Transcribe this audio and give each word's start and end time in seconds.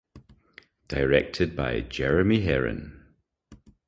Directed 0.87 1.55
by 1.55 1.81
Jeremy 1.81 2.39
Herrin. 2.41 3.03